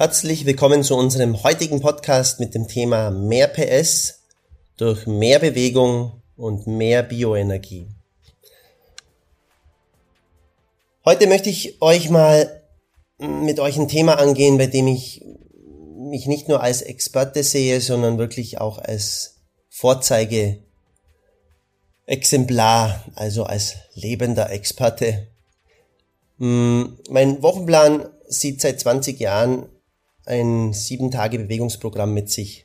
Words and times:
Herzlich 0.00 0.46
willkommen 0.46 0.82
zu 0.82 0.96
unserem 0.96 1.42
heutigen 1.42 1.82
Podcast 1.82 2.40
mit 2.40 2.54
dem 2.54 2.66
Thema 2.66 3.10
mehr 3.10 3.48
PS 3.48 4.22
durch 4.78 5.06
mehr 5.06 5.40
Bewegung 5.40 6.22
und 6.38 6.66
mehr 6.66 7.02
Bioenergie. 7.02 7.86
Heute 11.04 11.26
möchte 11.26 11.50
ich 11.50 11.82
euch 11.82 12.08
mal 12.08 12.62
mit 13.18 13.60
euch 13.60 13.76
ein 13.76 13.88
Thema 13.88 14.18
angehen, 14.18 14.56
bei 14.56 14.68
dem 14.68 14.86
ich 14.86 15.22
mich 15.98 16.26
nicht 16.26 16.48
nur 16.48 16.62
als 16.62 16.80
Experte 16.80 17.42
sehe, 17.42 17.82
sondern 17.82 18.16
wirklich 18.16 18.58
auch 18.58 18.78
als 18.78 19.34
Vorzeige 19.68 20.60
Exemplar, 22.06 23.04
also 23.16 23.44
als 23.44 23.74
lebender 23.92 24.48
Experte. 24.48 25.26
Hm, 26.38 26.96
mein 27.10 27.42
Wochenplan 27.42 28.08
sieht 28.26 28.62
seit 28.62 28.80
20 28.80 29.20
Jahren 29.20 29.68
ein 30.30 30.72
sieben 30.72 31.10
Tage 31.10 31.38
Bewegungsprogramm 31.38 32.14
mit 32.14 32.30
sich, 32.30 32.64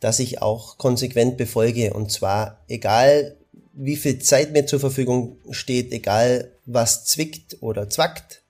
das 0.00 0.18
ich 0.18 0.42
auch 0.42 0.76
konsequent 0.76 1.36
befolge. 1.36 1.94
Und 1.94 2.10
zwar 2.10 2.58
egal, 2.68 3.36
wie 3.72 3.96
viel 3.96 4.18
Zeit 4.18 4.52
mir 4.52 4.66
zur 4.66 4.80
Verfügung 4.80 5.38
steht, 5.50 5.92
egal 5.92 6.50
was 6.66 7.04
zwickt 7.04 7.58
oder 7.60 7.88
zwackt, 7.88 8.42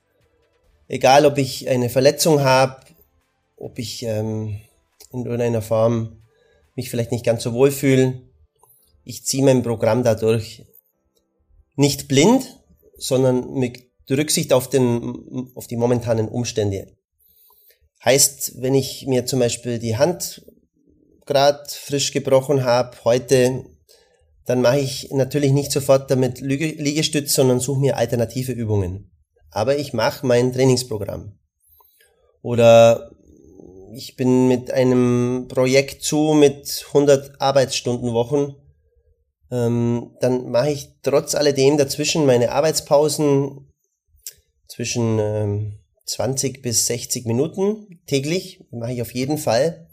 egal 0.89 1.27
ob 1.27 1.39
ich 1.39 1.69
eine 1.69 1.91
Verletzung 1.91 2.41
habe, 2.41 2.81
ob 3.56 3.78
ich 3.78 4.03
ähm, 4.03 4.61
in 5.12 5.25
irgendeiner 5.25 5.62
Form 5.62 6.23
mich 6.75 6.89
vielleicht 6.89 7.12
nicht 7.12 7.25
ganz 7.25 7.43
so 7.43 7.53
wohl 7.53 7.71
fühle, 7.71 8.23
ich 9.05 9.25
ziehe 9.25 9.45
mein 9.45 9.62
Programm 9.62 10.03
dadurch 10.03 10.65
nicht 11.77 12.09
blind, 12.09 12.61
sondern 12.97 13.55
mit 13.55 13.84
Rücksicht 14.11 14.53
auf, 14.53 14.69
den, 14.69 15.51
auf 15.55 15.67
die 15.67 15.77
momentanen 15.77 16.28
Umstände. 16.28 16.89
Heißt, 18.05 18.62
wenn 18.62 18.75
ich 18.75 19.06
mir 19.06 19.27
zum 19.27 19.41
Beispiel 19.41 19.79
die 19.79 19.97
Hand 19.97 20.43
gerade 21.27 21.62
frisch 21.69 22.12
gebrochen 22.12 22.65
habe 22.65 22.97
heute, 23.05 23.65
dann 24.47 24.62
mache 24.62 24.81
ich 24.81 25.11
natürlich 25.12 25.53
nicht 25.53 25.70
sofort 25.70 26.11
damit 26.11 26.41
Liegestütz, 26.41 27.34
sondern 27.34 27.61
suche 27.61 27.81
mir 27.81 27.97
alternative 27.97 28.53
Übungen. 28.53 29.11
Aber 29.51 29.77
ich 29.77 29.93
mache 29.93 30.27
mein 30.27 30.53
Trainingsprogramm. 30.53 31.39
Oder 32.43 33.11
ich 33.93 34.17
bin 34.17 34.48
mit 34.48 34.71
einem 34.71 35.47
Projekt 35.48 36.03
zu 36.03 36.33
mit 36.33 36.84
100 36.89 37.41
Arbeitsstundenwochen. 37.41 38.56
Ähm, 39.51 40.17
dann 40.21 40.51
mache 40.51 40.71
ich 40.71 40.95
trotz 41.03 41.34
alledem 41.34 41.77
dazwischen 41.77 42.25
meine 42.25 42.53
Arbeitspausen 42.53 43.69
zwischen 44.69 45.19
ähm, 45.19 45.80
20 46.11 46.62
bis 46.62 46.86
60 46.86 47.27
Minuten 47.27 48.00
täglich, 48.06 48.65
mache 48.71 48.93
ich 48.93 49.03
auf 49.03 49.15
jeden 49.15 49.38
Fall. 49.38 49.88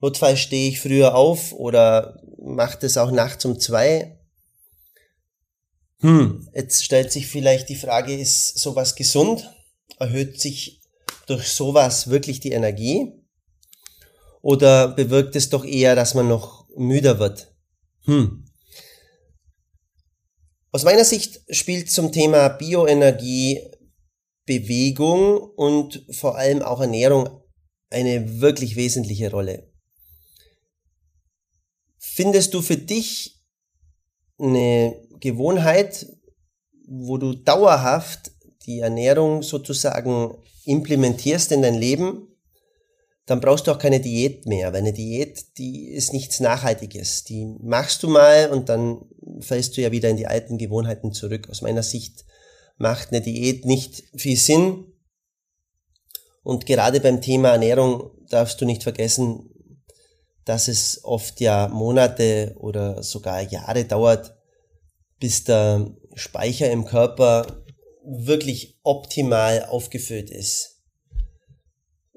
Notfalls 0.00 0.40
stehe 0.40 0.70
ich 0.70 0.80
früher 0.80 1.14
auf 1.14 1.52
oder 1.52 2.22
mache 2.38 2.78
das 2.80 2.96
auch 2.96 3.10
nachts 3.10 3.44
um 3.44 3.60
zwei. 3.60 4.18
Hm, 6.00 6.48
jetzt 6.54 6.82
stellt 6.84 7.12
sich 7.12 7.26
vielleicht 7.26 7.68
die 7.68 7.76
Frage, 7.76 8.18
ist 8.18 8.58
sowas 8.58 8.94
gesund? 8.94 9.50
Erhöht 9.98 10.40
sich 10.40 10.80
durch 11.26 11.48
sowas 11.48 12.08
wirklich 12.08 12.40
die 12.40 12.52
Energie? 12.52 13.12
Oder 14.40 14.88
bewirkt 14.88 15.36
es 15.36 15.50
doch 15.50 15.66
eher, 15.66 15.94
dass 15.94 16.14
man 16.14 16.28
noch 16.28 16.66
müder 16.74 17.18
wird? 17.18 17.52
Hm. 18.06 18.46
Aus 20.72 20.84
meiner 20.84 21.04
Sicht 21.04 21.42
spielt 21.50 21.90
zum 21.90 22.10
Thema 22.10 22.48
Bioenergie 22.48 23.69
Bewegung 24.46 25.38
und 25.38 26.04
vor 26.10 26.36
allem 26.36 26.62
auch 26.62 26.80
Ernährung 26.80 27.28
eine 27.90 28.40
wirklich 28.40 28.76
wesentliche 28.76 29.30
Rolle. 29.30 29.70
Findest 31.98 32.54
du 32.54 32.62
für 32.62 32.76
dich 32.76 33.40
eine 34.38 34.96
Gewohnheit, 35.20 36.06
wo 36.86 37.18
du 37.18 37.34
dauerhaft 37.34 38.32
die 38.66 38.80
Ernährung 38.80 39.42
sozusagen 39.42 40.36
implementierst 40.64 41.52
in 41.52 41.62
dein 41.62 41.74
Leben, 41.74 42.26
dann 43.26 43.40
brauchst 43.40 43.66
du 43.66 43.70
auch 43.70 43.78
keine 43.78 44.00
Diät 44.00 44.46
mehr, 44.46 44.72
weil 44.72 44.80
eine 44.80 44.92
Diät, 44.92 45.56
die 45.56 45.88
ist 45.88 46.12
nichts 46.12 46.40
Nachhaltiges. 46.40 47.24
Die 47.24 47.46
machst 47.62 48.02
du 48.02 48.08
mal 48.08 48.50
und 48.50 48.68
dann 48.68 49.02
fällst 49.40 49.76
du 49.76 49.82
ja 49.82 49.92
wieder 49.92 50.08
in 50.08 50.16
die 50.16 50.26
alten 50.26 50.58
Gewohnheiten 50.58 51.12
zurück. 51.12 51.48
Aus 51.48 51.62
meiner 51.62 51.84
Sicht 51.84 52.24
macht 52.80 53.12
eine 53.12 53.20
Diät 53.20 53.66
nicht 53.66 54.04
viel 54.16 54.36
Sinn. 54.36 54.86
Und 56.42 56.64
gerade 56.64 57.00
beim 57.00 57.20
Thema 57.20 57.50
Ernährung 57.50 58.10
darfst 58.30 58.60
du 58.60 58.64
nicht 58.64 58.82
vergessen, 58.82 59.50
dass 60.46 60.66
es 60.66 61.04
oft 61.04 61.40
ja 61.40 61.68
Monate 61.68 62.56
oder 62.58 63.02
sogar 63.02 63.42
Jahre 63.42 63.84
dauert, 63.84 64.34
bis 65.18 65.44
der 65.44 65.94
Speicher 66.14 66.70
im 66.70 66.86
Körper 66.86 67.64
wirklich 68.02 68.80
optimal 68.82 69.66
aufgefüllt 69.66 70.30
ist. 70.30 70.78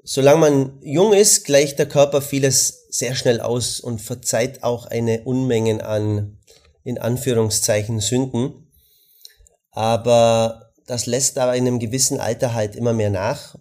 Solange 0.02 0.40
man 0.40 0.78
jung 0.82 1.12
ist, 1.12 1.44
gleicht 1.44 1.78
der 1.78 1.88
Körper 1.88 2.22
vieles 2.22 2.86
sehr 2.88 3.14
schnell 3.14 3.42
aus 3.42 3.80
und 3.80 4.00
verzeiht 4.00 4.62
auch 4.62 4.86
eine 4.86 5.24
Unmengen 5.24 5.82
an, 5.82 6.38
in 6.84 6.98
Anführungszeichen, 6.98 8.00
Sünden. 8.00 8.63
Aber 9.74 10.72
das 10.86 11.06
lässt 11.06 11.36
aber 11.38 11.56
in 11.56 11.66
einem 11.66 11.78
gewissen 11.78 12.20
Alter 12.20 12.54
halt 12.54 12.76
immer 12.76 12.92
mehr 12.92 13.10
nach. 13.10 13.56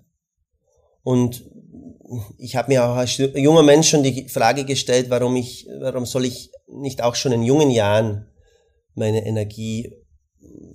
Und 1.02 1.44
ich 2.38 2.56
habe 2.56 2.72
mir 2.72 2.86
auch 2.86 2.96
als 2.96 3.18
junger 3.18 3.64
Mensch 3.64 3.90
schon 3.90 4.04
die 4.04 4.30
Frage 4.30 4.64
gestellt, 4.64 5.10
warum 5.10 5.36
ich, 5.36 5.68
warum 5.80 6.06
soll 6.06 6.26
ich 6.26 6.52
nicht 6.68 7.02
auch 7.02 7.16
schon 7.16 7.32
in 7.32 7.44
jungen 7.44 7.72
Jahren 7.72 8.28
meine 8.94 9.26
Energie 9.26 9.96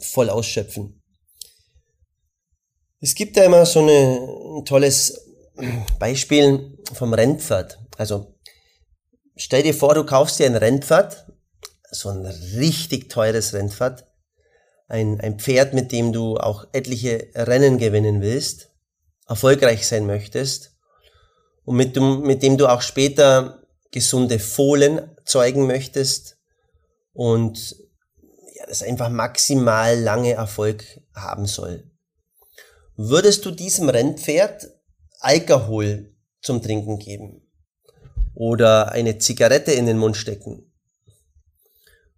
voll 0.01 0.29
ausschöpfen? 0.29 1.01
Es 3.01 3.15
gibt 3.15 3.37
da 3.37 3.45
immer 3.45 3.65
so 3.65 3.81
eine, 3.81 4.59
ein 4.59 4.65
tolles 4.65 5.25
Beispiel 6.01 6.77
vom 6.93 7.15
Rennpferd. 7.15 7.79
Also 7.97 8.35
stell 9.37 9.63
dir 9.63 9.75
vor, 9.75 9.95
du 9.95 10.05
kaufst 10.05 10.41
dir 10.41 10.47
ein 10.47 10.57
Rennpferd, 10.57 11.27
so 11.93 12.09
ein 12.09 12.27
richtig 12.27 13.09
teures 13.09 13.55
Rennpferd, 13.55 14.08
ein, 14.89 15.21
ein 15.21 15.39
Pferd, 15.39 15.75
mit 15.75 15.93
dem 15.93 16.13
du 16.13 16.37
auch 16.39 16.67
etliche 16.73 17.29
Rennen 17.35 17.79
gewinnen 17.79 18.21
willst, 18.21 18.71
erfolgreich 19.27 19.87
sein 19.87 20.07
möchtest 20.07 20.75
und 21.65 21.77
mit 21.77 21.95
dem, 21.95 22.23
mit 22.23 22.43
dem 22.43 22.57
du 22.57 22.67
auch 22.67 22.81
später 22.81 23.63
gesunde 23.93 24.39
Fohlen 24.39 25.11
zeugen 25.25 25.67
möchtest 25.67 26.39
und 27.13 27.77
ja, 28.55 28.67
das 28.67 28.83
einfach 28.83 29.11
maximal 29.11 29.99
lange 29.99 30.33
Erfolg 30.33 30.85
haben 31.15 31.47
soll. 31.47 31.91
Würdest 32.97 33.45
du 33.45 33.51
diesem 33.51 33.89
Rennpferd 33.89 34.69
Alkohol 35.21 36.15
zum 36.41 36.63
Trinken 36.63 36.99
geben 36.99 37.43
oder 38.35 38.93
eine 38.93 39.19
Zigarette 39.19 39.73
in 39.73 39.87
den 39.87 39.99
Mund 39.99 40.17
stecken 40.17 40.68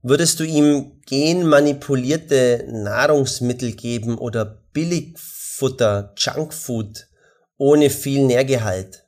Würdest 0.03 0.41
du 0.41 0.45
ihm 0.45 1.01
genmanipulierte 1.05 2.67
Nahrungsmittel 2.71 3.73
geben 3.73 4.17
oder 4.17 4.47
Billigfutter, 4.73 6.15
Junkfood 6.17 7.07
ohne 7.59 7.91
viel 7.91 8.25
Nährgehalt? 8.25 9.07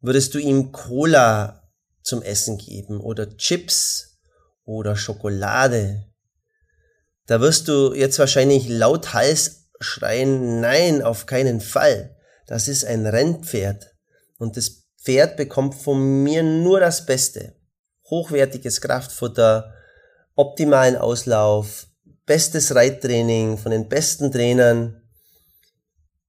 Würdest 0.00 0.34
du 0.34 0.38
ihm 0.38 0.70
Cola 0.70 1.68
zum 2.02 2.22
Essen 2.22 2.58
geben 2.58 3.00
oder 3.00 3.36
Chips 3.36 4.18
oder 4.64 4.94
Schokolade? 4.94 6.04
Da 7.26 7.40
wirst 7.40 7.66
du 7.66 7.92
jetzt 7.92 8.18
wahrscheinlich 8.20 8.68
laut 8.68 9.14
Hals 9.14 9.70
schreien, 9.80 10.60
nein, 10.60 11.02
auf 11.02 11.26
keinen 11.26 11.60
Fall. 11.60 12.16
Das 12.46 12.68
ist 12.68 12.84
ein 12.84 13.06
Rennpferd. 13.06 13.94
Und 14.38 14.56
das 14.56 14.84
Pferd 15.02 15.36
bekommt 15.36 15.74
von 15.74 16.22
mir 16.22 16.44
nur 16.44 16.78
das 16.78 17.04
Beste. 17.04 17.56
Hochwertiges 18.08 18.80
Kraftfutter, 18.80 19.74
optimalen 20.36 20.96
Auslauf, 20.96 21.86
bestes 22.26 22.74
Reittraining 22.74 23.58
von 23.58 23.72
den 23.72 23.88
besten 23.88 24.32
Trainern. 24.32 25.02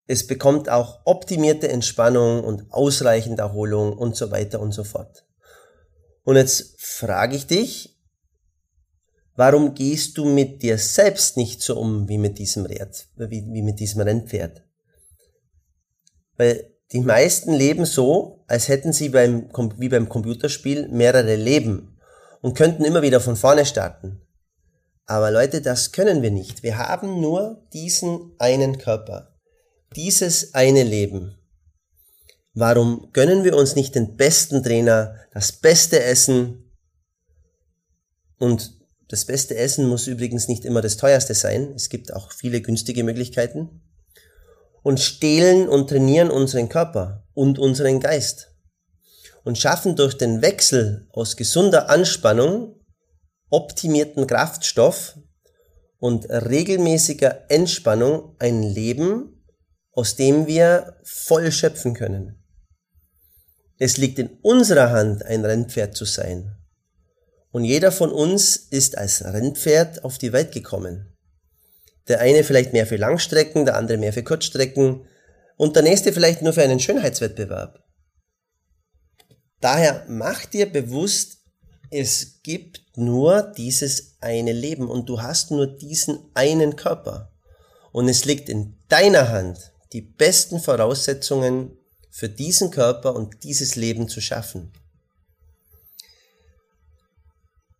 Es 0.08 0.28
bekommt 0.28 0.70
auch 0.70 1.00
optimierte 1.06 1.68
Entspannung 1.68 2.44
und 2.44 2.72
ausreichend 2.72 3.40
Erholung 3.40 3.94
und 3.94 4.16
so 4.16 4.32
weiter 4.32 4.60
und 4.60 4.72
so 4.72 4.84
fort. 4.84 5.26
Und 6.24 6.36
jetzt 6.36 6.76
frage 6.80 7.36
ich 7.36 7.48
dich, 7.48 7.98
warum 9.36 9.74
gehst 9.74 10.18
du 10.18 10.26
mit 10.26 10.62
dir 10.62 10.78
selbst 10.78 11.38
nicht 11.38 11.62
so 11.62 11.78
um 11.80 12.08
wie 12.08 12.18
mit 12.18 12.38
diesem 12.38 12.66
Rad, 12.66 13.08
wie, 13.16 13.46
wie 13.52 13.62
mit 13.62 13.80
diesem 13.80 14.02
Rennpferd? 14.02 14.64
Weil 16.38 16.72
die 16.92 17.00
meisten 17.00 17.54
leben 17.54 17.86
so, 17.86 18.44
als 18.48 18.68
hätten 18.68 18.94
sie 18.94 19.10
beim, 19.10 19.50
wie 19.78 19.90
beim 19.90 20.08
Computerspiel 20.08 20.88
mehrere 20.90 21.36
Leben 21.36 21.95
und 22.42 22.56
könnten 22.56 22.86
immer 22.86 23.02
wieder 23.02 23.22
von 23.22 23.36
vorne 23.36 23.66
starten. 23.66 24.22
Aber 25.06 25.32
Leute, 25.32 25.62
das 25.62 25.92
können 25.92 26.22
wir 26.22 26.32
nicht. 26.32 26.64
Wir 26.64 26.78
haben 26.78 27.22
nur 27.22 27.68
diesen 27.74 28.34
einen 28.40 28.78
Körper, 28.78 29.36
dieses 29.96 30.54
eine 30.54 30.84
Leben. 30.84 31.38
Warum 32.54 33.10
gönnen 33.14 33.44
wir 33.44 33.56
uns 33.56 33.76
nicht 33.76 33.96
den 33.96 34.16
besten 34.16 34.64
Trainer, 34.64 35.16
das 35.34 35.52
beste 35.52 36.02
Essen? 36.02 36.72
Und 38.40 38.80
das 39.10 39.26
beste 39.26 39.56
Essen 39.56 39.88
muss 39.88 40.08
übrigens 40.08 40.48
nicht 40.48 40.66
immer 40.66 40.82
das 40.82 40.98
teuerste 40.98 41.36
sein. 41.36 41.74
Es 41.76 41.90
gibt 41.90 42.14
auch 42.14 42.32
viele 42.32 42.62
günstige 42.62 43.04
Möglichkeiten 43.04 43.82
und 44.82 45.00
stehlen 45.00 45.68
und 45.70 45.90
trainieren 45.90 46.32
unseren 46.32 46.70
Körper 46.70 47.28
und 47.34 47.60
unseren 47.60 48.00
Geist 48.00 48.55
und 49.46 49.58
schaffen 49.58 49.96
durch 49.96 50.18
den 50.18 50.42
Wechsel 50.42 51.08
aus 51.14 51.38
gesunder 51.38 51.90
Anspannung, 51.90 52.76
optimierten 53.50 54.28
Kraftstoff 54.28 55.18
und 56.00 56.26
regelmäßiger 56.30 57.50
Entspannung 57.50 58.36
ein 58.40 58.64
Leben, 58.64 59.46
aus 59.92 60.16
dem 60.16 60.48
wir 60.48 60.98
voll 61.04 61.52
schöpfen 61.52 61.94
können. 61.94 62.44
Es 63.78 63.98
liegt 63.98 64.20
in 64.20 64.30
unserer 64.42 64.90
Hand, 64.90 65.24
ein 65.24 65.46
Rennpferd 65.46 65.96
zu 65.96 66.06
sein. 66.06 66.58
Und 67.52 67.66
jeder 67.66 67.92
von 67.92 68.12
uns 68.12 68.56
ist 68.56 68.98
als 68.98 69.24
Rennpferd 69.24 70.04
auf 70.04 70.18
die 70.18 70.34
Welt 70.34 70.54
gekommen. 70.54 71.14
Der 72.08 72.20
eine 72.20 72.44
vielleicht 72.44 72.74
mehr 72.74 72.88
für 72.88 72.98
Langstrecken, 72.98 73.66
der 73.66 73.76
andere 73.78 73.98
mehr 73.98 74.12
für 74.12 74.24
Kurzstrecken 74.24 75.06
und 75.56 75.76
der 75.76 75.84
nächste 75.84 76.14
vielleicht 76.14 76.42
nur 76.42 76.54
für 76.54 76.64
einen 76.64 76.80
Schönheitswettbewerb. 76.80 77.85
Daher 79.66 80.06
mach 80.08 80.46
dir 80.46 80.72
bewusst, 80.72 81.40
es 81.90 82.44
gibt 82.44 82.84
nur 82.98 83.42
dieses 83.42 84.16
eine 84.22 84.52
Leben 84.52 84.88
und 84.88 85.10
du 85.10 85.24
hast 85.24 85.50
nur 85.50 85.66
diesen 85.66 86.20
einen 86.36 86.76
Körper. 86.76 87.32
Und 87.92 88.08
es 88.08 88.26
liegt 88.26 88.48
in 88.48 88.78
deiner 88.90 89.30
Hand, 89.30 89.72
die 89.92 90.02
besten 90.02 90.60
Voraussetzungen 90.60 91.76
für 92.12 92.30
diesen 92.30 92.70
Körper 92.70 93.16
und 93.16 93.44
dieses 93.44 93.76
Leben 93.76 94.08
zu 94.08 94.22
schaffen. 94.22 94.72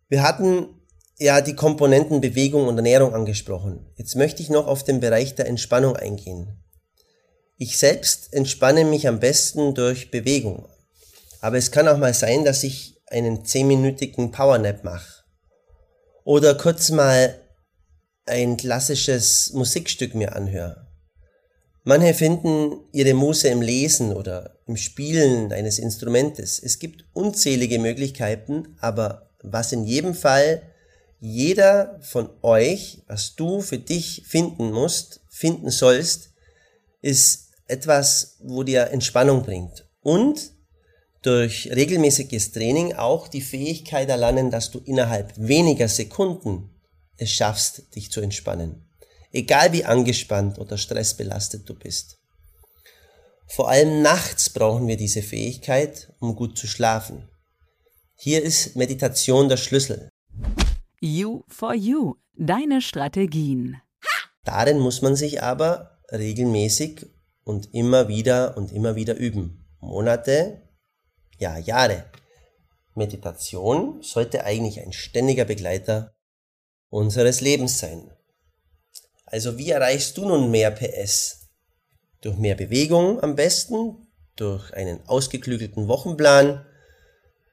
Wir 0.08 0.24
hatten 0.24 0.80
ja 1.20 1.40
die 1.40 1.54
Komponenten 1.54 2.20
Bewegung 2.20 2.66
und 2.66 2.78
Ernährung 2.78 3.14
angesprochen. 3.14 3.86
Jetzt 3.94 4.16
möchte 4.16 4.42
ich 4.42 4.50
noch 4.50 4.66
auf 4.66 4.82
den 4.82 4.98
Bereich 4.98 5.36
der 5.36 5.46
Entspannung 5.46 5.94
eingehen. 5.94 6.64
Ich 7.58 7.78
selbst 7.78 8.34
entspanne 8.34 8.84
mich 8.84 9.06
am 9.06 9.20
besten 9.20 9.76
durch 9.76 10.10
Bewegung. 10.10 10.68
Aber 11.46 11.58
es 11.58 11.70
kann 11.70 11.86
auch 11.86 11.96
mal 11.96 12.12
sein, 12.12 12.44
dass 12.44 12.64
ich 12.64 13.00
einen 13.06 13.44
zehnminütigen 13.44 14.32
Powernap 14.32 14.82
mache. 14.82 15.22
Oder 16.24 16.56
kurz 16.56 16.90
mal 16.90 17.38
ein 18.24 18.56
klassisches 18.56 19.52
Musikstück 19.52 20.16
mir 20.16 20.34
anhöre. 20.34 20.88
Manche 21.84 22.14
finden 22.14 22.80
ihre 22.90 23.14
Muse 23.14 23.46
im 23.46 23.62
Lesen 23.62 24.12
oder 24.12 24.58
im 24.66 24.76
Spielen 24.76 25.52
eines 25.52 25.78
Instrumentes. 25.78 26.58
Es 26.60 26.80
gibt 26.80 27.04
unzählige 27.12 27.78
Möglichkeiten, 27.78 28.76
aber 28.80 29.30
was 29.40 29.70
in 29.70 29.84
jedem 29.84 30.16
Fall 30.16 30.62
jeder 31.20 32.00
von 32.02 32.28
euch, 32.42 33.04
was 33.06 33.36
du 33.36 33.60
für 33.60 33.78
dich 33.78 34.24
finden 34.26 34.72
musst, 34.72 35.20
finden 35.28 35.70
sollst, 35.70 36.30
ist 37.02 37.50
etwas, 37.68 38.38
wo 38.40 38.64
dir 38.64 38.90
Entspannung 38.90 39.44
bringt. 39.44 39.86
Und 40.02 40.55
durch 41.26 41.68
regelmäßiges 41.74 42.52
Training 42.52 42.94
auch 42.94 43.26
die 43.26 43.40
Fähigkeit 43.40 44.08
erlernen, 44.08 44.52
dass 44.52 44.70
du 44.70 44.78
innerhalb 44.78 45.32
weniger 45.36 45.88
Sekunden 45.88 46.70
es 47.16 47.32
schaffst, 47.32 47.94
dich 47.96 48.12
zu 48.12 48.20
entspannen. 48.20 48.88
Egal 49.32 49.72
wie 49.72 49.84
angespannt 49.84 50.58
oder 50.60 50.78
stressbelastet 50.78 51.68
du 51.68 51.74
bist. 51.74 52.18
Vor 53.48 53.68
allem 53.68 54.02
nachts 54.02 54.50
brauchen 54.50 54.86
wir 54.86 54.96
diese 54.96 55.22
Fähigkeit, 55.22 56.12
um 56.20 56.36
gut 56.36 56.56
zu 56.56 56.68
schlafen. 56.68 57.28
Hier 58.14 58.42
ist 58.42 58.76
Meditation 58.76 59.48
der 59.48 59.56
Schlüssel. 59.56 60.08
You 61.00 61.42
for 61.48 61.74
You, 61.74 62.14
deine 62.36 62.80
Strategien. 62.80 63.80
Darin 64.44 64.78
muss 64.78 65.02
man 65.02 65.16
sich 65.16 65.42
aber 65.42 65.98
regelmäßig 66.12 67.06
und 67.42 67.74
immer 67.74 68.06
wieder 68.06 68.56
und 68.56 68.72
immer 68.72 68.94
wieder 68.94 69.16
üben. 69.16 69.66
Monate, 69.80 70.62
ja 71.38 71.58
Jahre. 71.58 72.04
Meditation 72.94 74.02
sollte 74.02 74.44
eigentlich 74.44 74.80
ein 74.80 74.92
ständiger 74.92 75.44
Begleiter 75.44 76.14
unseres 76.88 77.40
Lebens 77.40 77.78
sein. 77.78 78.10
Also 79.26 79.58
wie 79.58 79.70
erreichst 79.70 80.16
du 80.16 80.26
nun 80.26 80.50
mehr 80.50 80.70
PS? 80.70 81.48
Durch 82.20 82.36
mehr 82.38 82.54
Bewegung 82.54 83.22
am 83.22 83.36
besten, 83.36 84.08
durch 84.36 84.72
einen 84.72 85.06
ausgeklügelten 85.06 85.88
Wochenplan, 85.88 86.64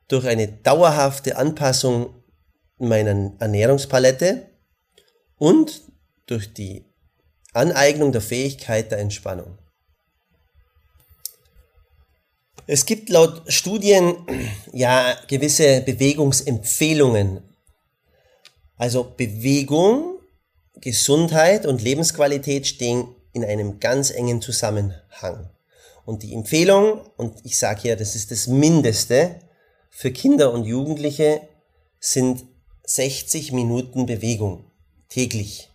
durch 0.07 0.27
eine 0.27 0.47
dauerhafte 0.47 1.37
Anpassung 1.37 2.23
meiner 2.77 3.33
Ernährungspalette 3.39 4.49
und 5.37 5.81
durch 6.25 6.53
die 6.53 6.85
Aneignung 7.53 8.11
der 8.11 8.21
Fähigkeit 8.21 8.91
der 8.91 8.99
Entspannung. 8.99 9.57
Es 12.65 12.85
gibt 12.85 13.09
laut 13.09 13.43
Studien 13.47 14.15
ja 14.73 15.15
gewisse 15.27 15.81
Bewegungsempfehlungen. 15.81 17.41
Also 18.77 19.03
Bewegung, 19.03 20.19
Gesundheit 20.75 21.65
und 21.65 21.81
Lebensqualität 21.81 22.67
stehen 22.67 23.15
in 23.33 23.43
einem 23.43 23.79
ganz 23.79 24.11
engen 24.11 24.41
Zusammenhang. 24.41 25.49
Und 26.05 26.23
die 26.23 26.33
Empfehlung, 26.33 27.01
und 27.17 27.39
ich 27.43 27.57
sage 27.57 27.81
hier, 27.81 27.95
das 27.95 28.15
ist 28.15 28.31
das 28.31 28.47
Mindeste 28.47 29.39
für 29.89 30.11
Kinder 30.11 30.51
und 30.51 30.65
Jugendliche, 30.65 31.41
sind 31.99 32.43
60 32.85 33.53
Minuten 33.53 34.05
Bewegung 34.05 34.65
täglich. 35.07 35.69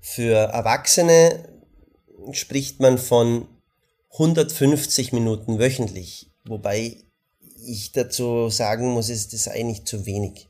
Für 0.00 0.36
Erwachsene 0.36 1.48
spricht 2.32 2.80
man 2.80 2.96
von 2.96 3.46
150 4.12 5.12
Minuten 5.12 5.58
wöchentlich, 5.58 6.30
wobei 6.44 6.96
ich 7.64 7.92
dazu 7.92 8.50
sagen 8.50 8.90
muss, 8.92 9.08
ist 9.08 9.32
das 9.32 9.48
eigentlich 9.48 9.84
zu 9.84 10.04
wenig. 10.04 10.48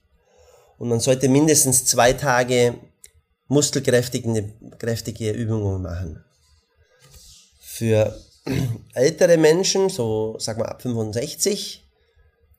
Und 0.79 0.89
man 0.89 1.01
sollte 1.01 1.29
mindestens 1.29 1.85
zwei 1.85 2.13
Tage 2.13 2.75
muskelkräftige 3.47 4.53
kräftige 4.79 5.31
Übungen 5.31 5.83
machen. 5.83 6.25
Für 7.61 8.19
ältere 8.95 9.37
Menschen, 9.37 9.89
so 9.91 10.37
sagen 10.39 10.61
wir 10.61 10.69
ab 10.69 10.83
65, 10.83 11.85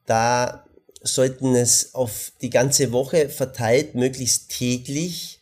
da 0.05 0.65
sollten 1.01 1.55
es 1.55 1.95
auf 1.95 2.31
die 2.41 2.49
ganze 2.49 2.93
Woche 2.93 3.27
verteilt, 3.27 3.95
möglichst 3.95 4.49
täglich 4.49 5.41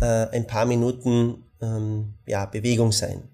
äh, 0.00 0.26
ein 0.28 0.48
paar 0.48 0.66
Minuten 0.66 1.44
ähm, 1.60 2.14
ja, 2.26 2.46
Bewegung 2.46 2.90
sein. 2.90 3.28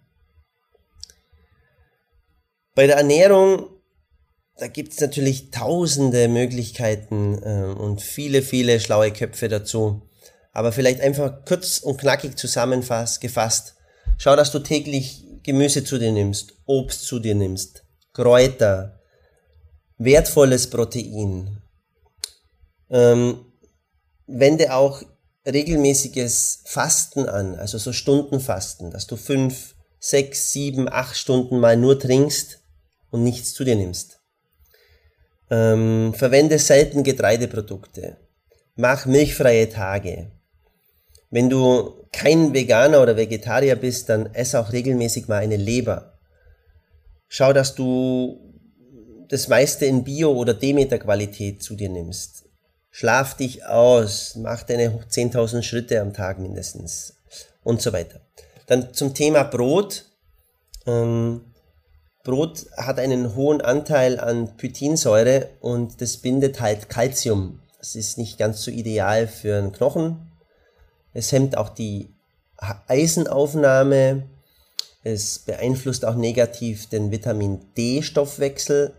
Bei 2.80 2.87
der 2.87 2.96
Ernährung, 2.96 3.66
da 4.56 4.66
gibt 4.66 4.94
es 4.94 5.00
natürlich 5.00 5.50
tausende 5.50 6.28
Möglichkeiten 6.28 7.38
äh, 7.42 7.78
und 7.78 8.00
viele, 8.00 8.40
viele 8.40 8.80
schlaue 8.80 9.12
Köpfe 9.12 9.50
dazu. 9.50 10.08
Aber 10.54 10.72
vielleicht 10.72 11.02
einfach 11.02 11.44
kurz 11.44 11.80
und 11.80 12.00
knackig 12.00 12.38
zusammengefasst. 12.38 13.75
Schau, 14.16 14.34
dass 14.34 14.50
du 14.50 14.60
täglich 14.60 15.26
Gemüse 15.42 15.84
zu 15.84 15.99
dir 15.99 16.10
nimmst, 16.10 16.54
Obst 16.64 17.04
zu 17.04 17.18
dir 17.18 17.34
nimmst, 17.34 17.84
Kräuter, 18.14 18.99
wertvolles 19.99 20.70
Protein. 20.70 21.60
Ähm, 22.88 23.44
wende 24.26 24.75
auch 24.75 25.02
regelmäßiges 25.44 26.62
Fasten 26.64 27.28
an, 27.28 27.56
also 27.56 27.76
so 27.76 27.92
Stundenfasten, 27.92 28.90
dass 28.90 29.06
du 29.06 29.16
fünf, 29.16 29.75
sechs, 29.99 30.52
sieben, 30.52 30.88
acht 30.88 31.18
Stunden 31.18 31.60
mal 31.60 31.76
nur 31.76 31.99
trinkst 31.99 32.60
und 33.11 33.25
nichts 33.25 33.55
zu 33.55 33.64
dir 33.64 33.76
nimmst. 33.76 34.21
Ähm, 35.50 36.14
verwende 36.14 36.59
selten 36.59 37.02
Getreideprodukte. 37.02 38.17
Mach 38.76 39.07
milchfreie 39.07 39.69
Tage. 39.69 40.31
Wenn 41.31 41.50
du 41.50 42.07
kein 42.12 42.55
Veganer 42.55 43.02
oder 43.02 43.17
Vegetarier 43.17 43.76
bist, 43.76 44.09
dann 44.09 44.35
ess 44.35 44.55
auch 44.55 44.73
regelmäßig 44.73 45.29
mal 45.29 45.38
eine 45.38 45.57
Leber. 45.57 46.19
Schau, 47.29 47.52
dass 47.52 47.75
du 47.75 48.40
das 49.29 49.47
meiste 49.47 49.87
in 49.87 50.02
Bio- 50.02 50.35
oder 50.35 50.55
Demeter-Qualität 50.55 51.62
zu 51.62 51.76
dir 51.76 51.88
nimmst. 51.88 52.45
Schlaf 52.90 53.37
dich 53.37 53.64
aus, 53.64 54.35
mach 54.35 54.64
deine 54.64 54.88
10.000 55.09 55.62
Schritte 55.62 56.00
am 56.00 56.12
Tag 56.12 56.40
mindestens 56.40 57.14
und 57.62 57.81
so 57.81 57.93
weiter. 57.93 58.21
Dann 58.67 58.93
zum 58.93 59.14
Thema 59.14 59.45
Brot. 59.45 60.07
Ähm, 60.87 61.50
Brot 62.30 62.66
hat 62.76 63.00
einen 63.00 63.34
hohen 63.34 63.60
Anteil 63.60 64.20
an 64.20 64.56
Pythinsäure 64.56 65.49
und 65.60 66.00
das 66.00 66.18
bindet 66.18 66.60
halt 66.60 66.88
Calcium. 66.88 67.60
Das 67.78 67.96
ist 67.96 68.18
nicht 68.18 68.38
ganz 68.38 68.62
so 68.62 68.70
ideal 68.70 69.26
für 69.26 69.58
einen 69.58 69.72
Knochen. 69.72 70.30
Es 71.12 71.32
hemmt 71.32 71.56
auch 71.56 71.70
die 71.70 72.14
Eisenaufnahme. 72.87 74.22
Es 75.02 75.40
beeinflusst 75.40 76.04
auch 76.04 76.14
negativ 76.14 76.88
den 76.88 77.10
Vitamin 77.10 77.60
D-Stoffwechsel. 77.76 78.92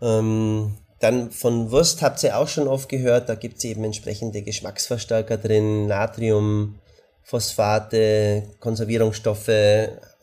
Ähm, 0.00 0.78
dann 1.00 1.30
von 1.30 1.70
Wurst 1.70 2.00
habt 2.00 2.22
ihr 2.22 2.38
auch 2.38 2.48
schon 2.48 2.68
oft 2.68 2.88
gehört, 2.88 3.28
da 3.28 3.34
gibt 3.34 3.58
es 3.58 3.64
eben 3.64 3.84
entsprechende 3.84 4.40
Geschmacksverstärker 4.40 5.36
drin, 5.36 5.88
Natrium, 5.88 6.78
Phosphate, 7.22 8.44
Konservierungsstoffe, 8.60 9.50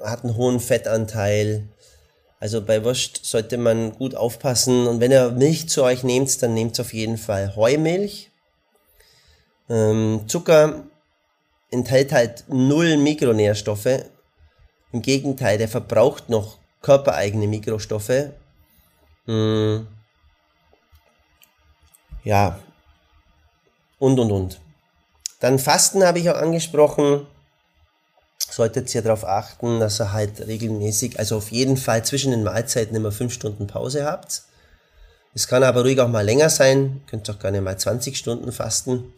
hat 0.03 0.24
einen 0.24 0.36
hohen 0.36 0.60
Fettanteil. 0.60 1.67
Also 2.39 2.62
bei 2.62 2.83
Wurst 2.83 3.25
sollte 3.25 3.57
man 3.57 3.93
gut 3.93 4.15
aufpassen. 4.15 4.88
Und 4.88 5.00
wenn 5.00 5.12
ihr 5.12 5.31
Milch 5.31 5.69
zu 5.69 5.83
euch 5.83 6.03
nehmt, 6.03 6.41
dann 6.41 6.53
nehmt 6.53 6.79
auf 6.79 6.93
jeden 6.93 7.17
Fall 7.17 7.55
Heumilch. 7.55 8.29
Ähm, 9.69 10.25
Zucker 10.27 10.83
enthält 11.72 12.12
halt 12.12 12.43
null 12.48 12.98
Mikronährstoffe. 12.98 14.05
Im 14.91 15.01
Gegenteil, 15.01 15.57
der 15.57 15.67
verbraucht 15.67 16.29
noch 16.29 16.60
körpereigene 16.81 17.48
Mikrostoffe. 17.48 18.33
Hm. 19.25 19.88
Ja. 22.24 22.60
Und, 24.00 24.19
und, 24.19 24.31
und. 24.31 24.60
Dann 25.39 25.60
Fasten 25.60 26.03
habe 26.03 26.19
ich 26.19 26.29
auch 26.29 26.38
angesprochen. 26.38 27.25
Solltet 28.55 28.93
ihr 28.93 29.01
darauf 29.01 29.25
achten, 29.25 29.79
dass 29.79 30.00
ihr 30.00 30.13
halt 30.13 30.45
regelmäßig, 30.45 31.17
also 31.17 31.38
auf 31.38 31.51
jeden 31.51 31.75
Fall 31.75 32.05
zwischen 32.05 32.29
den 32.29 32.43
Mahlzeiten 32.43 32.95
immer 32.95 33.12
fünf 33.12 33.33
Stunden 33.33 33.65
Pause 33.65 34.05
habt. 34.05 34.43
Es 35.33 35.48
kann 35.48 35.63
aber 35.63 35.81
ruhig 35.81 36.00
auch 36.00 36.07
mal 36.07 36.24
länger 36.24 36.51
sein. 36.51 37.01
Könnt 37.10 37.27
auch 37.31 37.39
gerne 37.39 37.62
mal 37.62 37.79
20 37.79 38.15
Stunden 38.15 38.51
fasten. 38.51 39.12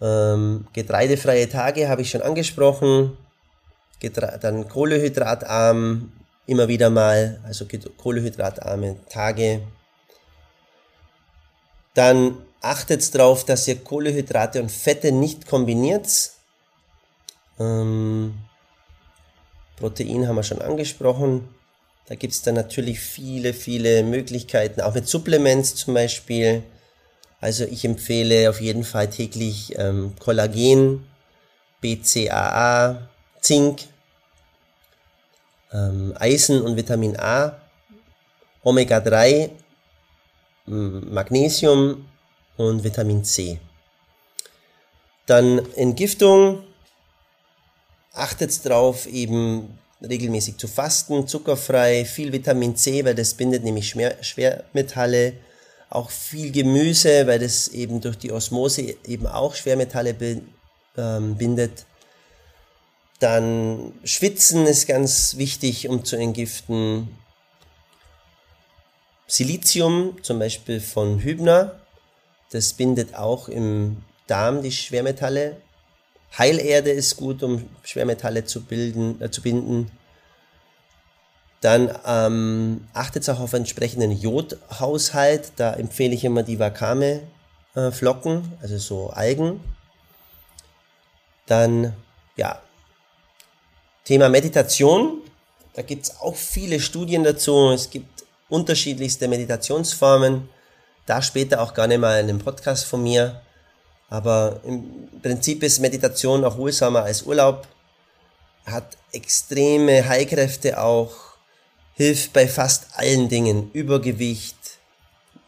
Ähm, 0.00 0.68
getreidefreie 0.72 1.48
Tage 1.48 1.88
habe 1.88 2.02
ich 2.02 2.10
schon 2.10 2.22
angesprochen. 2.22 3.16
Getre 3.98 4.38
dann 4.40 4.68
kohlehydratarm 4.68 6.12
immer 6.46 6.68
wieder 6.68 6.90
mal, 6.90 7.40
also 7.42 7.66
kohlehydratarme 7.96 9.00
Tage. 9.08 9.62
Dann 11.94 12.38
achtet 12.60 13.12
darauf, 13.16 13.44
dass 13.44 13.66
ihr 13.66 13.82
Kohlehydrate 13.82 14.62
und 14.62 14.70
Fette 14.70 15.10
nicht 15.10 15.48
kombiniert. 15.48 16.06
Ähm, 17.60 18.34
Protein 19.76 20.26
haben 20.26 20.36
wir 20.36 20.42
schon 20.42 20.62
angesprochen. 20.62 21.48
Da 22.06 22.16
gibt 22.16 22.32
es 22.32 22.42
dann 22.42 22.56
natürlich 22.56 22.98
viele, 22.98 23.54
viele 23.54 24.02
Möglichkeiten, 24.02 24.80
auch 24.80 24.94
mit 24.94 25.06
Supplements 25.06 25.76
zum 25.76 25.94
Beispiel. 25.94 26.64
Also 27.40 27.64
ich 27.64 27.84
empfehle 27.84 28.50
auf 28.50 28.60
jeden 28.60 28.82
Fall 28.82 29.08
täglich 29.08 29.78
ähm, 29.78 30.14
Kollagen, 30.18 31.06
BCAA, 31.80 33.08
Zink, 33.40 33.82
ähm, 35.72 36.14
Eisen 36.18 36.60
und 36.62 36.76
Vitamin 36.76 37.16
A, 37.16 37.60
Omega-3, 38.64 39.50
Magnesium 40.66 42.06
und 42.56 42.84
Vitamin 42.84 43.24
C. 43.24 43.58
Dann 45.26 45.60
Entgiftung. 45.74 46.64
Achtet 48.12 48.64
darauf, 48.66 49.06
eben 49.06 49.78
regelmäßig 50.02 50.56
zu 50.56 50.66
fasten, 50.66 51.26
zuckerfrei, 51.26 52.04
viel 52.04 52.32
Vitamin 52.32 52.76
C, 52.76 53.04
weil 53.04 53.14
das 53.14 53.34
bindet 53.34 53.64
nämlich 53.64 53.94
Schwermetalle 54.20 55.34
auch 55.90 56.10
viel 56.10 56.52
Gemüse, 56.52 57.26
weil 57.26 57.40
das 57.40 57.68
eben 57.68 58.00
durch 58.00 58.16
die 58.16 58.32
Osmose 58.32 58.82
eben 59.04 59.26
auch 59.26 59.54
Schwermetalle 59.54 60.14
ähm, 60.96 61.36
bindet. 61.36 61.84
Dann 63.18 63.92
Schwitzen 64.04 64.66
ist 64.66 64.86
ganz 64.86 65.36
wichtig, 65.36 65.88
um 65.88 66.04
zu 66.04 66.16
entgiften. 66.16 67.08
Silizium, 69.26 70.16
zum 70.22 70.38
Beispiel 70.38 70.80
von 70.80 71.20
Hübner, 71.20 71.80
das 72.50 72.72
bindet 72.72 73.14
auch 73.14 73.48
im 73.48 74.02
Darm 74.26 74.62
die 74.62 74.72
Schwermetalle. 74.72 75.56
Heilerde 76.36 76.90
ist 76.90 77.16
gut, 77.16 77.42
um 77.42 77.68
Schwermetalle 77.82 78.44
zu, 78.44 78.62
bilden, 78.62 79.20
äh, 79.20 79.30
zu 79.30 79.42
binden. 79.42 79.90
Dann 81.60 81.94
ähm, 82.06 82.88
achtet 82.94 83.28
auch 83.28 83.40
auf 83.40 83.52
entsprechenden 83.52 84.12
Jodhaushalt. 84.12 85.52
Da 85.56 85.74
empfehle 85.74 86.14
ich 86.14 86.24
immer 86.24 86.42
die 86.42 86.58
Wakame-Flocken, 86.58 88.36
äh, 88.36 88.62
also 88.62 88.78
so 88.78 89.10
Algen. 89.10 89.60
Dann, 91.46 91.94
ja, 92.36 92.60
Thema 94.04 94.28
Meditation. 94.28 95.22
Da 95.74 95.82
gibt 95.82 96.06
es 96.06 96.20
auch 96.20 96.34
viele 96.34 96.80
Studien 96.80 97.24
dazu. 97.24 97.70
Es 97.70 97.90
gibt 97.90 98.24
unterschiedlichste 98.48 99.28
Meditationsformen. 99.28 100.48
Da 101.06 101.22
später 101.22 101.60
auch 101.60 101.76
nicht 101.76 101.98
mal 101.98 102.20
in 102.20 102.28
einem 102.28 102.38
Podcast 102.38 102.86
von 102.86 103.02
mir. 103.02 103.40
Aber 104.10 104.60
im 104.64 105.08
Prinzip 105.22 105.62
ist 105.62 105.78
Meditation 105.78 106.44
auch 106.44 106.58
wohlsamer 106.58 107.04
als 107.04 107.22
Urlaub. 107.22 107.66
Hat 108.66 108.96
extreme 109.12 110.06
Heilkräfte 110.06 110.80
auch 110.80 111.30
hilft 111.94 112.32
bei 112.32 112.48
fast 112.48 112.86
allen 112.96 113.28
Dingen. 113.28 113.70
Übergewicht, 113.72 114.56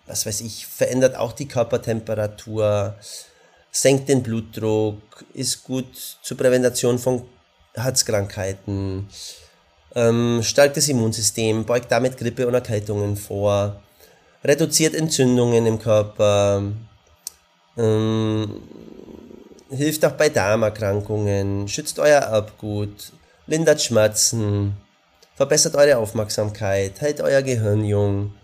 was 0.06 0.26
weiß 0.26 0.42
ich, 0.42 0.66
verändert 0.66 1.16
auch 1.16 1.32
die 1.32 1.48
Körpertemperatur, 1.48 2.94
senkt 3.70 4.10
den 4.10 4.22
Blutdruck, 4.22 5.24
ist 5.32 5.64
gut 5.64 6.18
zur 6.22 6.36
Prävention 6.36 6.98
von 6.98 7.22
Herzkrankheiten, 7.72 9.08
ähm, 9.94 10.40
stärkt 10.42 10.76
das 10.76 10.88
Immunsystem, 10.88 11.64
beugt 11.64 11.90
damit 11.90 12.18
Grippe 12.18 12.46
und 12.46 12.52
Erkältungen 12.52 13.16
vor, 13.16 13.80
reduziert 14.44 14.94
Entzündungen 14.94 15.64
im 15.64 15.78
Körper, 15.78 16.64
ähm, 17.76 18.62
hilft 19.70 20.04
auch 20.04 20.12
bei 20.12 20.28
Darmerkrankungen, 20.28 21.68
schützt 21.68 21.98
euer 21.98 22.20
Erbgut, 22.20 23.12
lindert 23.46 23.82
Schmerzen, 23.82 24.76
verbessert 25.34 25.74
eure 25.74 25.98
Aufmerksamkeit, 25.98 27.00
hält 27.00 27.20
euer 27.20 27.42
Gehirn 27.42 27.84
jung, 27.84 28.34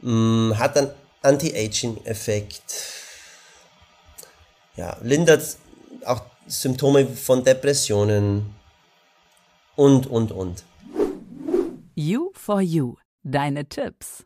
mh, 0.00 0.10
mm, 0.10 0.58
hat 0.58 0.76
einen 0.76 0.90
Anti-Aging-Effekt, 1.22 2.62
ja, 4.76 4.96
lindert 5.02 5.56
auch 6.04 6.22
Symptome 6.46 7.06
von 7.06 7.44
Depressionen. 7.44 8.54
Und, 9.76 10.06
und, 10.06 10.32
und. 10.32 10.64
You 11.94 12.30
for 12.34 12.60
You, 12.60 12.96
deine 13.22 13.68
Tipps. 13.68 14.24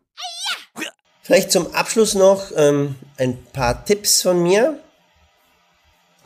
Vielleicht 1.26 1.50
zum 1.50 1.74
Abschluss 1.74 2.14
noch 2.14 2.52
ähm, 2.54 2.94
ein 3.16 3.42
paar 3.46 3.84
Tipps 3.84 4.22
von 4.22 4.40
mir. 4.40 4.78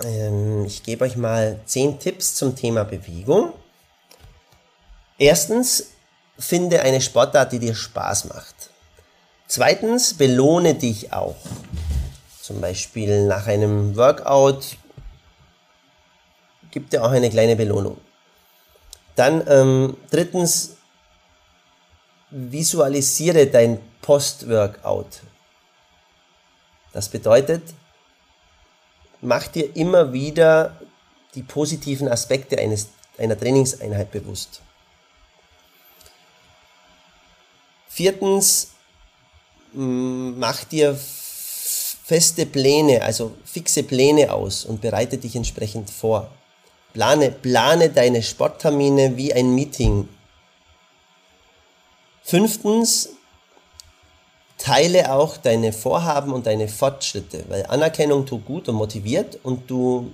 Ähm, 0.04 0.66
ich 0.66 0.82
gebe 0.82 1.06
euch 1.06 1.16
mal 1.16 1.58
10 1.64 1.98
Tipps 2.00 2.34
zum 2.34 2.54
Thema 2.54 2.84
Bewegung. 2.84 3.54
Erstens, 5.16 5.92
finde 6.38 6.82
eine 6.82 7.00
Sportart, 7.00 7.50
die 7.52 7.58
dir 7.58 7.74
Spaß 7.74 8.26
macht. 8.26 8.54
Zweitens, 9.46 10.12
belohne 10.12 10.74
dich 10.74 11.14
auch. 11.14 11.36
Zum 12.42 12.60
Beispiel 12.60 13.24
nach 13.24 13.46
einem 13.46 13.96
Workout 13.96 14.76
gibt 16.72 16.92
dir 16.92 17.02
auch 17.02 17.12
eine 17.12 17.30
kleine 17.30 17.56
Belohnung. 17.56 17.96
Dann 19.16 19.42
ähm, 19.48 19.96
drittens, 20.10 20.76
visualisiere 22.30 23.46
dein 23.46 23.78
Post-Workout. 24.02 25.20
Das 26.92 27.08
bedeutet, 27.08 27.62
mach 29.20 29.46
dir 29.48 29.76
immer 29.76 30.12
wieder 30.12 30.76
die 31.34 31.42
positiven 31.42 32.08
Aspekte 32.08 32.58
eines, 32.58 32.88
einer 33.18 33.38
Trainingseinheit 33.38 34.10
bewusst. 34.10 34.62
Viertens, 37.88 38.72
mach 39.72 40.64
dir 40.64 40.96
feste 40.96 42.46
Pläne, 42.46 43.02
also 43.02 43.36
fixe 43.44 43.82
Pläne 43.82 44.32
aus 44.32 44.64
und 44.64 44.80
bereite 44.80 45.18
dich 45.18 45.36
entsprechend 45.36 45.90
vor. 45.90 46.30
Plane, 46.92 47.30
plane 47.30 47.90
deine 47.90 48.22
Sporttermine 48.22 49.16
wie 49.16 49.32
ein 49.32 49.54
Meeting. 49.54 50.08
Fünftens, 52.30 53.08
teile 54.56 55.12
auch 55.12 55.36
deine 55.36 55.72
Vorhaben 55.72 56.32
und 56.32 56.46
deine 56.46 56.68
Fortschritte, 56.68 57.44
weil 57.48 57.66
Anerkennung 57.66 58.24
tut 58.24 58.46
gut 58.46 58.68
und 58.68 58.76
motiviert 58.76 59.40
und 59.42 59.68
du 59.68 60.12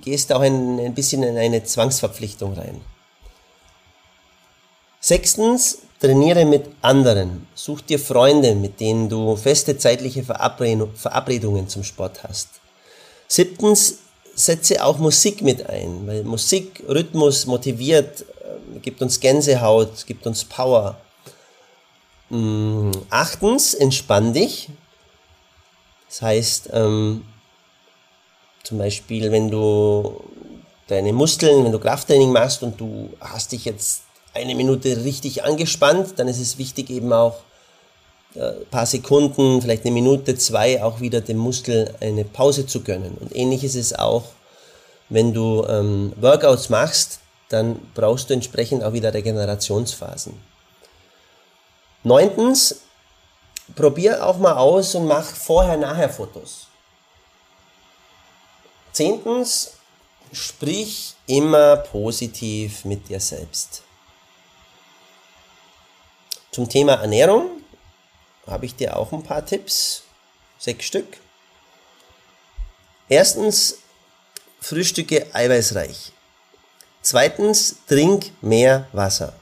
gehst 0.00 0.32
auch 0.32 0.40
ein, 0.40 0.80
ein 0.80 0.94
bisschen 0.94 1.22
in 1.22 1.36
eine 1.36 1.62
Zwangsverpflichtung 1.62 2.54
rein. 2.54 2.80
Sechstens, 5.00 5.82
trainiere 6.00 6.46
mit 6.46 6.70
anderen. 6.80 7.46
Such 7.54 7.82
dir 7.82 7.98
Freunde, 7.98 8.54
mit 8.54 8.80
denen 8.80 9.10
du 9.10 9.36
feste 9.36 9.76
zeitliche 9.76 10.22
Verabredungen 10.24 11.68
zum 11.68 11.84
Sport 11.84 12.22
hast. 12.22 12.48
Siebtens, 13.26 13.98
setze 14.34 14.82
auch 14.82 14.96
Musik 14.96 15.42
mit 15.42 15.68
ein, 15.68 16.06
weil 16.06 16.24
Musik, 16.24 16.82
Rhythmus 16.88 17.44
motiviert, 17.44 18.22
äh, 18.22 18.78
gibt 18.78 19.02
uns 19.02 19.20
Gänsehaut, 19.20 20.06
gibt 20.06 20.26
uns 20.26 20.42
Power. 20.42 20.98
Mm, 22.30 22.90
achtens, 23.10 23.74
entspann 23.74 24.32
dich. 24.32 24.68
Das 26.08 26.22
heißt, 26.22 26.70
ähm, 26.72 27.24
zum 28.64 28.78
Beispiel, 28.78 29.30
wenn 29.30 29.50
du 29.50 30.22
deine 30.88 31.12
Muskeln, 31.12 31.64
wenn 31.64 31.72
du 31.72 31.78
Krafttraining 31.78 32.32
machst 32.32 32.62
und 32.62 32.80
du 32.80 33.10
hast 33.20 33.52
dich 33.52 33.64
jetzt 33.64 34.02
eine 34.34 34.54
Minute 34.54 35.04
richtig 35.04 35.44
angespannt, 35.44 36.14
dann 36.16 36.28
ist 36.28 36.40
es 36.40 36.58
wichtig 36.58 36.90
eben 36.90 37.12
auch 37.12 37.36
äh, 38.34 38.52
paar 38.70 38.86
Sekunden, 38.86 39.62
vielleicht 39.62 39.84
eine 39.84 39.92
Minute, 39.92 40.36
zwei, 40.36 40.82
auch 40.82 41.00
wieder 41.00 41.20
dem 41.20 41.38
Muskel 41.38 41.94
eine 42.00 42.24
Pause 42.24 42.66
zu 42.66 42.82
gönnen. 42.82 43.16
Und 43.18 43.34
ähnlich 43.34 43.64
ist 43.64 43.74
es 43.74 43.94
auch, 43.98 44.24
wenn 45.08 45.32
du 45.32 45.64
ähm, 45.66 46.12
Workouts 46.20 46.68
machst, 46.68 47.20
dann 47.48 47.80
brauchst 47.94 48.28
du 48.28 48.34
entsprechend 48.34 48.84
auch 48.84 48.92
wieder 48.92 49.14
Regenerationsphasen. 49.14 50.34
Neuntens, 52.08 52.80
probier 53.76 54.24
auch 54.26 54.38
mal 54.38 54.56
aus 54.56 54.94
und 54.94 55.06
mach 55.06 55.24
Vorher-Nachher-Fotos. 55.24 56.66
Zehntens, 58.92 59.74
sprich 60.32 61.14
immer 61.26 61.76
positiv 61.76 62.84
mit 62.84 63.08
dir 63.08 63.20
selbst. 63.20 63.82
Zum 66.50 66.68
Thema 66.68 66.94
Ernährung 66.94 67.62
habe 68.46 68.66
ich 68.66 68.74
dir 68.74 68.96
auch 68.96 69.12
ein 69.12 69.22
paar 69.22 69.44
Tipps, 69.44 70.02
sechs 70.58 70.86
Stück. 70.86 71.18
Erstens, 73.08 73.78
frühstücke 74.60 75.26
eiweißreich. 75.32 76.12
Zweitens, 77.02 77.76
trink 77.86 78.32
mehr 78.42 78.88
Wasser. 78.92 79.34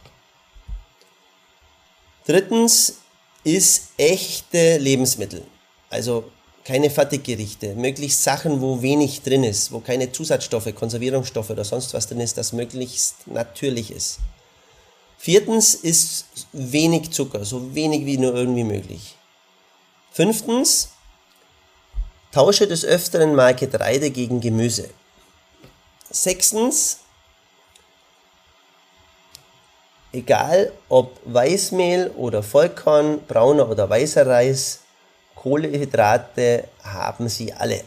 Drittens, 2.27 2.99
ist 3.47 3.91
echte 3.97 4.79
Lebensmittel. 4.79 5.43
Also 5.89 6.25
keine 6.65 6.91
Fertiggerichte, 6.91 7.77
möglichst 7.77 8.25
Sachen, 8.25 8.61
wo 8.61 8.83
wenig 8.83 9.23
drin 9.23 9.45
ist, 9.45 9.71
wo 9.71 9.79
keine 9.79 10.11
Zusatzstoffe, 10.11 10.75
Konservierungsstoffe 10.75 11.51
oder 11.51 11.65
sonst 11.65 11.95
was 11.95 12.09
drin 12.09 12.19
ist, 12.19 12.37
das 12.37 12.53
möglichst 12.53 13.29
natürlich 13.29 13.93
ist. 13.93 14.19
Viertens 15.17 15.77
ist 15.77 16.27
wenig 16.53 17.13
Zucker, 17.13 17.45
so 17.45 17.73
wenig 17.73 18.05
wie 18.05 18.19
nur 18.19 18.35
irgendwie 18.35 18.65
möglich. 18.65 19.15
Fünftens, 20.11 20.89
tausche 22.33 22.67
des 22.67 22.85
Öfteren 22.85 23.37
mal 23.37 23.55
Getreide 23.55 24.11
gegen 24.11 24.41
Gemüse. 24.41 24.91
Sechstens, 26.11 26.99
egal 30.17 30.73
ob 30.89 31.21
Weißmehl 31.25 32.11
oder 32.17 32.43
Vollkorn, 32.43 33.21
brauner 33.29 33.69
oder 33.69 33.89
weißer 33.89 34.27
Reis, 34.27 34.81
Kohlehydrate 35.35 36.65
haben 36.83 37.29
sie 37.29 37.53
alle. 37.53 37.83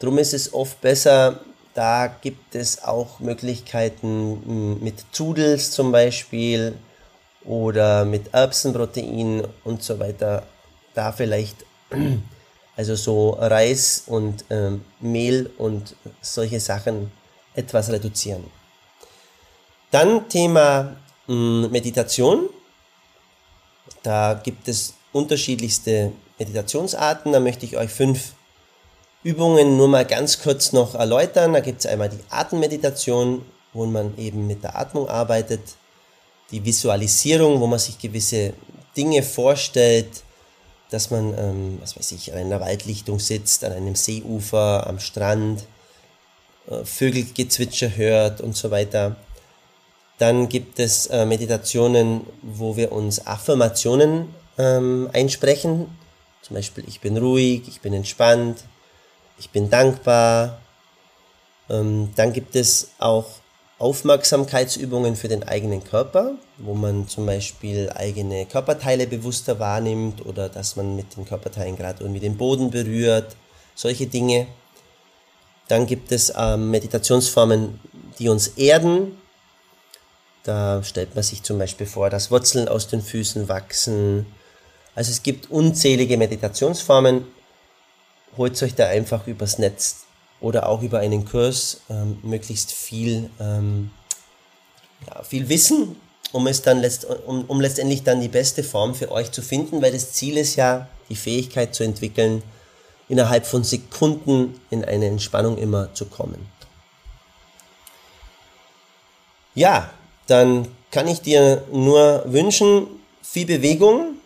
Drum 0.00 0.18
ist 0.18 0.34
es 0.34 0.52
oft 0.52 0.80
besser, 0.80 1.40
da 1.72 2.08
gibt 2.08 2.54
es 2.54 2.82
auch 2.82 3.20
Möglichkeiten 3.20 4.82
mit 4.82 5.04
Zudels 5.12 5.70
zum 5.70 5.92
Beispiel 5.92 6.74
oder 7.44 8.04
mit 8.04 8.34
Erbsenprotein 8.34 9.46
und 9.64 9.82
so 9.82 9.98
weiter. 9.98 10.42
Da 10.94 11.12
vielleicht 11.12 11.64
also 12.76 12.94
so 12.96 13.30
Reis 13.30 14.04
und 14.06 14.44
ähm, 14.50 14.84
Mehl 15.00 15.50
und 15.58 15.96
solche 16.20 16.60
Sachen 16.60 17.10
etwas 17.54 17.90
reduzieren. 17.90 18.44
Dann 19.90 20.28
Thema 20.28 20.96
Meditation. 21.26 22.48
Da 24.02 24.34
gibt 24.34 24.68
es 24.68 24.94
unterschiedlichste 25.12 26.12
Meditationsarten. 26.38 27.32
Da 27.32 27.40
möchte 27.40 27.64
ich 27.64 27.76
euch 27.76 27.90
fünf 27.90 28.32
Übungen 29.22 29.76
nur 29.76 29.88
mal 29.88 30.04
ganz 30.04 30.42
kurz 30.42 30.72
noch 30.72 30.94
erläutern. 30.94 31.54
Da 31.54 31.60
gibt 31.60 31.80
es 31.80 31.86
einmal 31.86 32.10
die 32.10 32.20
Atemmeditation, 32.30 33.44
wo 33.72 33.86
man 33.86 34.16
eben 34.18 34.46
mit 34.46 34.62
der 34.62 34.78
Atmung 34.78 35.08
arbeitet, 35.08 35.60
die 36.50 36.64
Visualisierung, 36.64 37.60
wo 37.60 37.66
man 37.66 37.78
sich 37.78 37.98
gewisse 37.98 38.52
Dinge 38.96 39.22
vorstellt, 39.22 40.22
dass 40.90 41.10
man, 41.10 41.36
ähm, 41.36 41.78
was 41.80 41.96
weiß 41.96 42.12
ich, 42.12 42.32
an 42.32 42.38
einer 42.38 42.60
Waldlichtung 42.60 43.18
sitzt, 43.18 43.64
an 43.64 43.72
einem 43.72 43.94
Seeufer, 43.94 44.86
am 44.86 45.00
Strand, 45.00 45.64
äh, 46.68 46.84
Vögelgezwitscher 46.84 47.96
hört 47.96 48.40
und 48.40 48.54
so 48.54 48.70
weiter. 48.70 49.16
Dann 50.18 50.48
gibt 50.48 50.78
es 50.78 51.06
äh, 51.06 51.26
Meditationen, 51.26 52.22
wo 52.42 52.76
wir 52.76 52.92
uns 52.92 53.26
Affirmationen 53.26 54.34
ähm, 54.58 55.10
einsprechen. 55.12 55.86
Zum 56.42 56.54
Beispiel, 56.56 56.84
ich 56.86 57.00
bin 57.00 57.16
ruhig, 57.16 57.62
ich 57.66 57.80
bin 57.80 57.94
entspannt, 57.94 58.64
ich 59.38 59.50
bin 59.50 59.70
dankbar. 59.70 60.60
Ähm, 61.68 62.10
dann 62.14 62.32
gibt 62.32 62.54
es 62.54 62.90
auch 62.98 63.26
Aufmerksamkeitsübungen 63.78 65.16
für 65.16 65.28
den 65.28 65.42
eigenen 65.42 65.82
Körper, 65.82 66.34
wo 66.58 66.74
man 66.74 67.08
zum 67.08 67.26
Beispiel 67.26 67.90
eigene 67.94 68.46
Körperteile 68.46 69.06
bewusster 69.06 69.58
wahrnimmt 69.58 70.24
oder 70.24 70.48
dass 70.48 70.76
man 70.76 70.94
mit 70.94 71.16
den 71.16 71.24
Körperteilen 71.24 71.76
gerade 71.76 72.02
irgendwie 72.02 72.20
den 72.20 72.36
Boden 72.36 72.70
berührt, 72.70 73.36
solche 73.74 74.06
Dinge. 74.06 74.46
Dann 75.66 75.86
gibt 75.86 76.12
es 76.12 76.32
ähm, 76.36 76.70
Meditationsformen, 76.70 77.80
die 78.18 78.28
uns 78.28 78.48
erden. 78.48 79.18
Da 80.44 80.82
stellt 80.82 81.14
man 81.14 81.24
sich 81.24 81.42
zum 81.42 81.58
Beispiel 81.58 81.86
vor, 81.86 82.10
dass 82.10 82.30
Wurzeln 82.30 82.68
aus 82.68 82.86
den 82.86 83.02
Füßen 83.02 83.48
wachsen. 83.48 84.26
Also 84.94 85.10
es 85.10 85.22
gibt 85.22 85.50
unzählige 85.50 86.16
Meditationsformen 86.16 87.26
holt 88.36 88.60
euch 88.62 88.74
da 88.74 88.86
einfach 88.86 89.26
übers 89.26 89.58
Netz 89.58 90.04
oder 90.40 90.68
auch 90.68 90.82
über 90.82 90.98
einen 90.98 91.24
Kurs 91.24 91.80
ähm, 91.88 92.18
möglichst 92.22 92.72
viel, 92.72 93.30
ähm, 93.40 93.90
ja, 95.06 95.22
viel 95.22 95.48
Wissen, 95.48 95.96
um 96.32 96.46
es 96.46 96.62
dann 96.62 96.80
letzt, 96.80 97.04
um, 97.04 97.44
um 97.44 97.60
letztendlich 97.60 98.02
dann 98.02 98.20
die 98.20 98.28
beste 98.28 98.64
Form 98.64 98.94
für 98.94 99.10
euch 99.10 99.30
zu 99.30 99.42
finden, 99.42 99.82
weil 99.82 99.92
das 99.92 100.12
Ziel 100.12 100.36
ist 100.36 100.56
ja, 100.56 100.88
die 101.08 101.16
Fähigkeit 101.16 101.74
zu 101.74 101.84
entwickeln, 101.84 102.42
innerhalb 103.08 103.46
von 103.46 103.62
Sekunden 103.64 104.60
in 104.70 104.84
eine 104.84 105.06
Entspannung 105.06 105.58
immer 105.58 105.92
zu 105.94 106.06
kommen. 106.06 106.46
Ja, 109.54 109.90
dann 110.26 110.68
kann 110.90 111.08
ich 111.08 111.20
dir 111.20 111.64
nur 111.72 112.22
wünschen, 112.26 112.86
viel 113.22 113.46
Bewegung, 113.46 114.16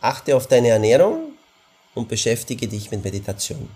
achte 0.00 0.36
auf 0.36 0.46
deine 0.46 0.68
Ernährung, 0.68 1.32
und 1.94 2.08
beschäftige 2.08 2.68
dich 2.68 2.90
mit 2.90 3.02
Meditation. 3.02 3.68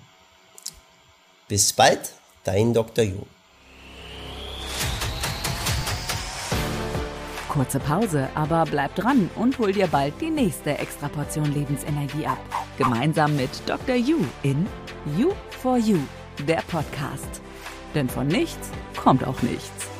Bis 1.49 1.73
bald, 1.73 2.13
dein 2.45 2.73
Dr. 2.73 3.05
Ju. 3.05 3.19
Kurze 7.49 7.81
Pause, 7.81 8.29
aber 8.35 8.65
bleib 8.65 8.95
dran 8.95 9.29
und 9.37 9.59
hol 9.59 9.73
dir 9.73 9.87
bald 9.87 10.15
die 10.21 10.31
nächste 10.31 10.79
Extraportion 10.79 11.53
Lebensenergie 11.53 12.27
ab. 12.27 12.39
Gemeinsam 12.79 13.37
mit 13.37 13.51
Dr. 13.67 13.97
Yu 13.97 14.25
in 14.43 14.67
You 15.19 15.33
for 15.61 15.77
You, 15.77 15.99
der 16.47 16.63
Podcast. 16.71 17.43
Denn 17.95 18.09
von 18.09 18.27
nichts 18.27 18.71
kommt 18.97 19.23
auch 19.25 19.43
nichts. 19.43 19.92